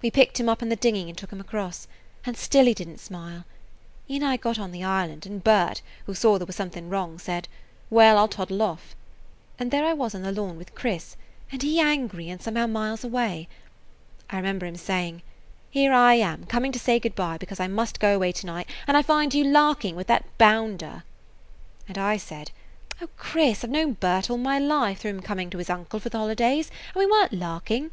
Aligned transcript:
We 0.00 0.10
picked 0.10 0.40
him 0.40 0.48
up 0.48 0.62
in 0.62 0.70
the 0.70 0.74
dinghy 0.76 1.06
and 1.10 1.18
took 1.18 1.30
him 1.30 1.38
across, 1.38 1.86
and 2.24 2.34
still 2.34 2.64
he 2.64 2.72
did 2.72 2.88
n't 2.88 2.98
smile. 2.98 3.44
He 4.06 4.16
and 4.16 4.24
I 4.24 4.38
got 4.38 4.58
on 4.58 4.72
the 4.72 4.82
island, 4.82 5.26
and 5.26 5.44
Bert, 5.44 5.82
who 6.06 6.14
saw 6.14 6.38
there 6.38 6.46
was 6.46 6.56
something 6.56 6.88
wrong, 6.88 7.18
said, 7.18 7.46
"Well, 7.90 8.16
I 8.16 8.22
'll 8.22 8.28
toddle 8.28 8.62
off." 8.62 8.96
And 9.58 9.70
there 9.70 9.84
I 9.84 9.92
was 9.92 10.14
on 10.14 10.22
the 10.22 10.32
lawn 10.32 10.56
with 10.56 10.74
Chris, 10.74 11.14
and 11.52 11.62
he 11.62 11.78
angry 11.78 12.30
and 12.30 12.40
somehow 12.40 12.66
miles 12.66 13.04
away. 13.04 13.48
I 14.30 14.36
remember 14.38 14.64
him 14.64 14.76
saying, 14.76 15.20
'Here 15.68 15.92
am 15.92 16.40
I 16.44 16.46
coming 16.46 16.72
to 16.72 16.78
say 16.78 16.98
good 16.98 17.14
by, 17.14 17.36
because 17.36 17.60
I 17.60 17.68
must 17.68 18.00
go 18.00 18.14
away 18.16 18.32
to 18.32 18.46
night, 18.46 18.70
and 18.86 18.96
I 18.96 19.02
find 19.02 19.34
you 19.34 19.44
larking 19.44 19.94
with 19.94 20.06
that 20.06 20.24
bounder.' 20.38 21.04
And 21.86 21.98
I 21.98 22.16
said: 22.16 22.50
'O 23.02 23.10
Chris, 23.18 23.62
I 23.62 23.66
've 23.66 23.70
known 23.72 23.92
Bert 23.92 24.30
all 24.30 24.38
my 24.38 24.58
life 24.58 25.00
through 25.00 25.10
him 25.10 25.20
coming 25.20 25.50
to 25.50 25.58
his 25.58 25.68
uncle 25.68 26.00
for 26.00 26.08
the 26.08 26.16
holidays, 26.16 26.70
and 26.94 27.00
we 27.00 27.04
were 27.04 27.24
n't 27.28 27.34
larking. 27.34 27.90